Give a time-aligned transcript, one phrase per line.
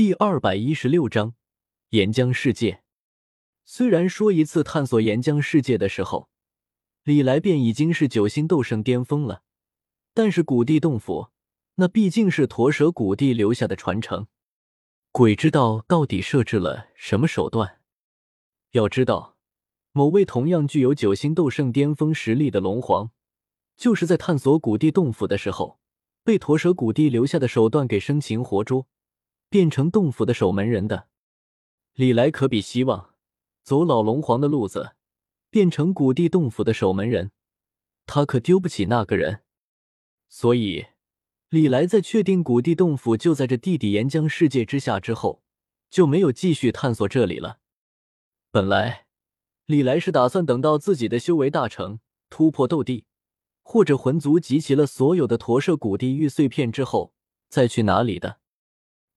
[0.00, 1.34] 第二百一十六章
[1.90, 2.82] 岩浆世界。
[3.66, 6.30] 虽然说一次探索岩浆世界的时候，
[7.04, 9.42] 李来便已经是九星斗圣巅峰了，
[10.14, 11.28] 但是古地洞府
[11.74, 14.26] 那毕竟是驼蛇古地留下的传承，
[15.12, 17.80] 鬼知道到底设置了什么手段。
[18.70, 19.36] 要知道，
[19.92, 23.10] 某位同样具有九星斗圣巅峰实力的龙皇，
[23.76, 25.78] 就是在探索古地洞府的时候，
[26.24, 28.86] 被驼蛇古地留下的手段给生擒活捉，
[29.50, 31.08] 变成洞府的守门人的。
[31.92, 33.10] 李来可比希望。
[33.62, 34.96] 走老龙皇的路子，
[35.50, 37.30] 变成古地洞府的守门人，
[38.06, 39.42] 他可丢不起那个人。
[40.28, 40.86] 所以，
[41.50, 45.42] 李来在确定古地洞府就在这地底岩浆世界之下之后，
[45.90, 47.58] 就没有继续探索这里了。
[48.50, 49.06] 本来，
[49.66, 53.04] 李来是打算等到自己的修为大成，突破斗帝，
[53.62, 57.12] 或者魂族集齐了所有的驼舍古地玉碎片之后，
[57.48, 58.40] 再去哪里的。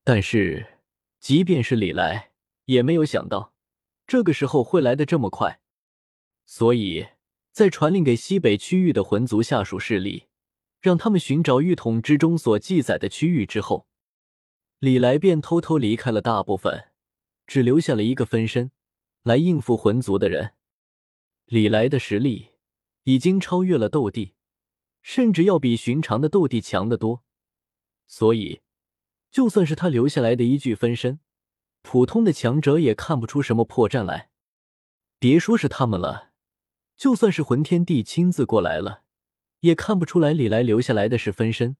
[0.03, 0.79] 但是，
[1.19, 2.31] 即便是李来，
[2.65, 3.53] 也没有想到。
[4.05, 5.61] 这个时候会来的这么快，
[6.45, 7.07] 所以
[7.53, 10.27] 在传令给西北区域的魂族下属势力，
[10.81, 13.87] 让他们寻找玉统之中所记载的区域之后，
[14.79, 16.89] 李来便偷偷离开了大部分，
[17.47, 18.71] 只留下了一个分身
[19.23, 20.53] 来应付魂族的人。
[21.45, 22.49] 李来的实力
[23.03, 24.33] 已经超越了斗帝，
[25.01, 27.23] 甚至要比寻常的斗帝强得多，
[28.05, 28.59] 所以
[29.33, 31.19] 就算是他留下来的一具分身。
[31.81, 34.29] 普通的强者也看不出什么破绽来，
[35.17, 36.29] 别说是他们了，
[36.95, 39.01] 就算是魂天帝亲自过来了，
[39.61, 41.75] 也看不出来李来留下来的是分身，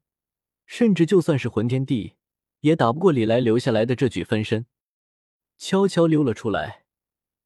[0.66, 2.16] 甚至就算是魂天帝，
[2.62, 4.66] 也打不过李来留下来的这具分身。
[5.60, 6.86] 悄悄溜了出来，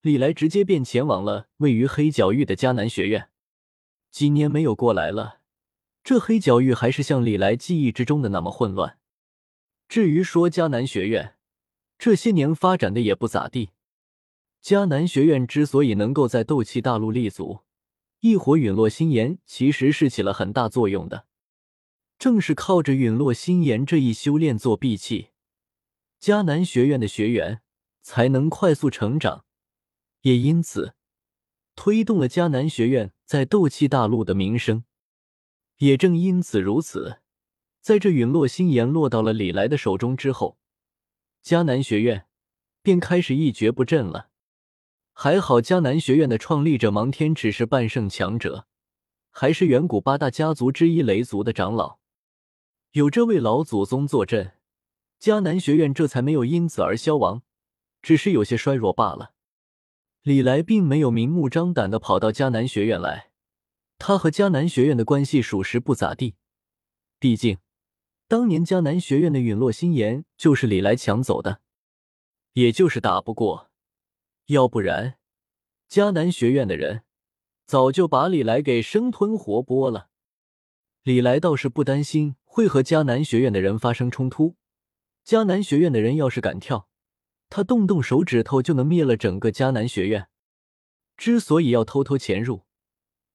[0.01, 3.29] 李来直接便前往了位于黑角域的迦南学院。
[4.09, 5.41] 几年没有过来了，
[6.01, 8.97] 这黑角域还是像李来记忆之中的那么混乱。
[9.87, 11.35] 至于说迦南学院，
[11.97, 13.71] 这些年发展的也不咋地。
[14.61, 17.59] 迦南学院之所以能够在斗气大陆立足，
[18.19, 21.25] 异火陨落心炎其实是起了很大作用的。
[22.19, 25.29] 正是靠着陨落心炎这一修炼作弊器，
[26.19, 27.61] 迦南学院的学员
[28.01, 29.45] 才能快速成长，
[30.21, 30.95] 也因此
[31.75, 34.83] 推动了迦南学院在斗气大陆的名声。
[35.77, 37.19] 也正因此如此，
[37.87, 40.57] 在这陨落心炎落到了李来的手中之后。
[41.41, 42.25] 迦南学院
[42.81, 44.27] 便开始一蹶不振了。
[45.13, 48.67] 还好，迦南学院的创立者芒天只是半圣强者，
[49.29, 51.99] 还是远古八大家族之一雷族的长老，
[52.91, 54.51] 有这位老祖宗坐镇，
[55.17, 57.41] 迦南学院这才没有因此而消亡，
[58.01, 59.31] 只是有些衰弱罢了。
[60.23, 63.29] 李来并没有明目张胆的跑到迦南学院来，
[63.97, 66.35] 他和迦南学院的关系属实不咋地，
[67.17, 67.57] 毕竟。
[68.29, 71.61] 当年迦南学院的陨落心炎就是李来抢走的，
[72.53, 73.71] 也就是打不过，
[74.47, 75.17] 要不然
[75.89, 77.03] 迦南学院的人
[77.65, 80.09] 早就把李来给生吞活剥了。
[81.03, 84.57] 李来倒是不担心会和迦南学院的人发生冲突，
[85.25, 86.89] 迦南学院的人要是敢跳，
[87.47, 90.27] 他动动手指头就能灭了整个迦南学院。
[91.15, 92.65] 之所以要偷偷潜入，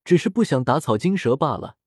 [0.05, 1.79] 只是不想打草惊蛇罢了。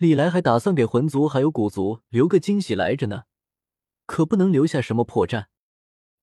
[0.00, 3.24] 李来还打算给魂族还有古族留个惊喜来着呢，
[4.06, 5.48] 可不能留下什么破绽。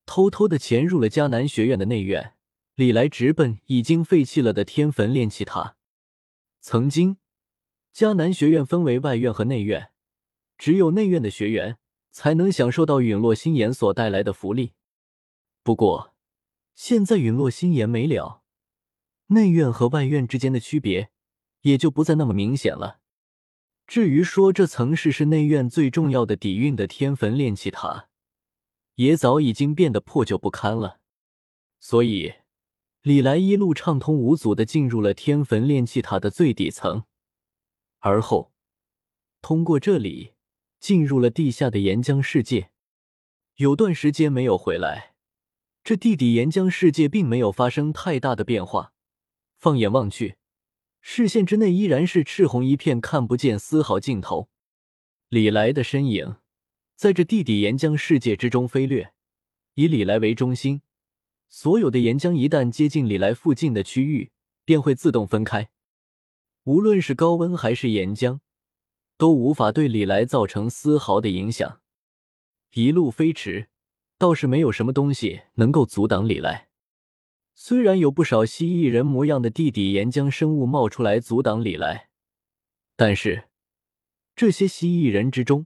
[0.08, 2.34] 偷偷的潜入了迦南学院的内院，
[2.74, 5.76] 李来直奔已经废弃了的天坟炼气塔。
[6.60, 7.18] 曾经，
[7.94, 9.92] 迦南学院分为外院和内院，
[10.58, 11.78] 只有内院的学员
[12.10, 14.74] 才能享受到陨落心炎所带来的福利。
[15.62, 16.16] 不过，
[16.74, 18.42] 现在陨落心炎没了，
[19.28, 21.12] 内院和外院之间的区别
[21.62, 23.02] 也就不再那么明显了。
[23.88, 28.10] 至于说这曾是是内院最重要的底蕴的天坟炼气塔，
[28.96, 31.00] 也早已经变得破旧不堪了。
[31.80, 32.34] 所以，
[33.02, 37.06] 李来一路畅通无阻的进入了天坟炼气塔的最底层，
[38.00, 38.52] 而后
[39.42, 40.34] 通过这里
[40.80, 42.72] 进入了地下的岩浆世界。
[43.56, 45.16] 有段时间没有回来，
[45.84, 48.92] 这地底岩浆世界并没有发生太大的变化。
[49.56, 50.37] 放眼望去。
[51.10, 54.50] 视线之内依然是赤红一片，看不见丝毫尽头。
[55.30, 56.36] 李来的身影
[56.98, 59.14] 在这地底岩浆世界之中飞掠，
[59.76, 60.82] 以李来为中心，
[61.48, 64.32] 所有的岩浆一旦接近李来附近的区域，
[64.66, 65.70] 便会自动分开。
[66.66, 68.42] 无论是高温还是岩浆，
[69.18, 71.80] 都无法对李来造成丝毫的影响。
[72.74, 73.70] 一路飞驰，
[74.18, 76.67] 倒是没有什么东西能够阻挡李来。
[77.60, 82.10] 虽然有不少蜥蜴人模样的地底岩浆生物冒出来阻挡李来，
[82.96, 83.46] 但是
[84.36, 85.66] 这些蜥蜴人之中，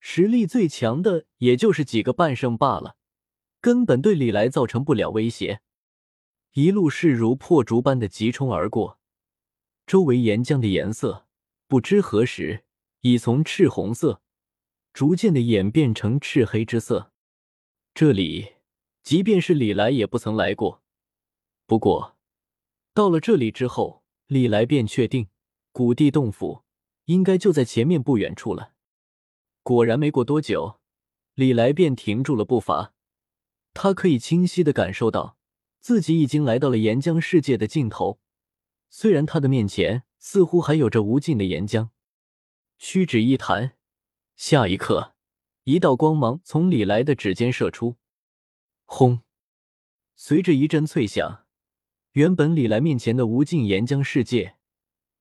[0.00, 2.96] 实力最强的也就是几个半圣罢了，
[3.60, 5.60] 根本对李来造成不了威胁。
[6.54, 8.98] 一路势如破竹般的急冲而过，
[9.86, 11.26] 周围岩浆的颜色
[11.68, 12.64] 不知何时
[13.02, 14.22] 已从赤红色
[14.94, 17.12] 逐渐的演变成赤黑之色。
[17.92, 18.54] 这里，
[19.02, 20.81] 即便是李来也不曾来过。
[21.72, 22.18] 不过，
[22.92, 25.28] 到了这里之后，李来便确定
[25.72, 26.64] 古地洞府
[27.06, 28.74] 应该就在前面不远处了。
[29.62, 30.78] 果然，没过多久，
[31.32, 32.92] 李来便停住了步伐。
[33.72, 35.38] 他可以清晰的感受到。
[35.80, 38.20] 自己已经来到了岩浆世界的尽头，
[38.90, 41.88] 虽然他的面前似乎还有着无尽的岩浆。
[42.76, 43.78] 屈指一弹，
[44.36, 45.14] 下一刻，
[45.64, 47.96] 一道光芒从李来的指尖射出，
[48.84, 49.22] 轰！
[50.14, 51.41] 随着一阵脆响，
[52.12, 54.56] 原本李来面前的无尽岩浆世界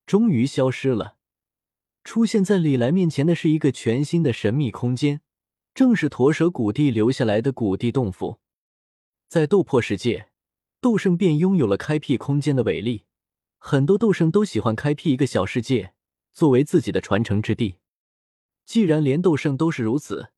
[0.05, 1.15] 终于消失了。
[2.03, 5.21] 出现在李来面前的是一个全新的神秘空间，
[5.73, 8.39] 正是驼蛇古地留下来的古地洞府，
[9.29, 10.27] 在斗破世界。
[10.81, 13.03] 斗圣便拥有了开辟空间的伟力，
[13.59, 15.93] 很多斗圣都喜欢开辟一个小世界
[16.33, 17.75] 作为自己的传承之地。
[18.65, 20.31] 既然连斗圣都是如此，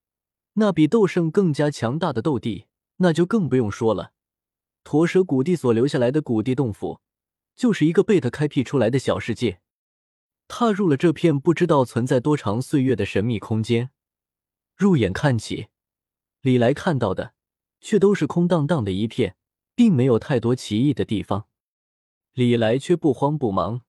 [0.55, 2.65] 那比斗圣更加强大的斗帝
[2.97, 4.11] 那就更不用说了。
[4.83, 7.01] 驼蛇谷地所留下来的谷地洞府，
[7.55, 9.61] 就是一个被他开辟出来的小世界。
[10.47, 13.91] 踏入了这片不知道存在多长岁月的神秘空间，
[14.75, 15.67] 入眼看起，
[16.41, 17.33] 李来看到的
[17.79, 19.35] 却都是空荡荡的一片。
[19.75, 21.47] 并没有太多奇异的地方，
[22.33, 23.81] 李来却不慌不忙，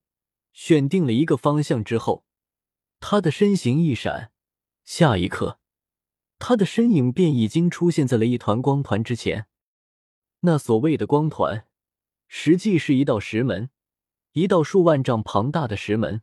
[0.50, 2.25] 选定了一个方向之后，
[3.00, 4.32] 他的身形一闪，
[4.82, 5.58] 下一刻，
[6.38, 9.46] 他的身影便已经出现在了一团光团之前。
[10.46, 11.67] 那所谓的光团，
[12.29, 13.70] 实际是一道石门，
[14.32, 16.20] 一道数万丈庞大的石门。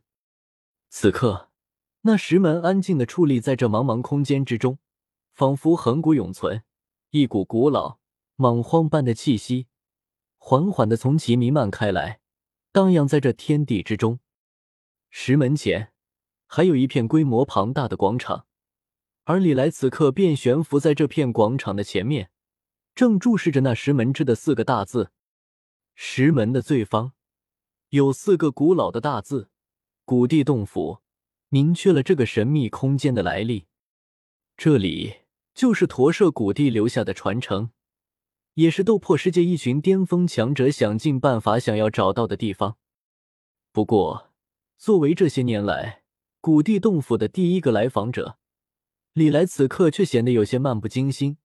[0.88, 1.50] 此刻，
[2.02, 4.78] 那石门安静的矗立在这茫茫空间之中，
[5.32, 6.62] 仿佛恒古永存，
[7.10, 7.98] 一股古老。
[8.36, 9.68] 莽荒般的气息
[10.38, 12.20] 缓缓的从其弥漫开来，
[12.72, 14.18] 荡漾在这天地之中。
[15.10, 15.92] 石门前
[16.46, 18.46] 还有一片规模庞大的广场，
[19.24, 22.30] 而李来此刻便悬浮在这片广场的前面，
[22.94, 25.10] 正注视着那石门之的四个大字。
[25.94, 27.12] 石门的最方
[27.90, 29.50] 有四个古老的大字
[30.04, 31.00] “古地洞府”，
[31.50, 33.66] 明确了这个神秘空间的来历。
[34.56, 35.16] 这里
[35.54, 37.70] 就是驼舍古地留下的传承。
[38.54, 42.76] 也是斗破世界一群巅峰强者想尽办法想要找到的地方。
[43.72, 44.30] 不过，
[44.76, 46.02] 作为这些年来
[46.38, 48.36] 古地洞府的第一个来访者，
[49.14, 51.38] 李来此刻却显得有些漫不经心。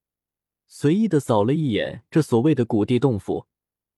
[0.68, 3.48] 随意的扫了一眼这所谓的古地洞府，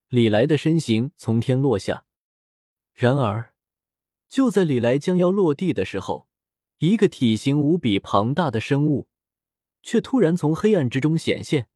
[0.07, 2.05] 李来的身形从天落下。
[2.93, 3.53] 然而，
[4.27, 6.27] 就在李来将要落地的时候，
[6.77, 9.07] 一个体型无比庞大的生物
[9.81, 11.67] 却突然从黑暗之中显现。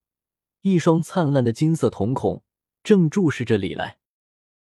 [0.61, 2.43] 一双灿烂的金色瞳孔
[2.83, 3.97] 正注视着李来。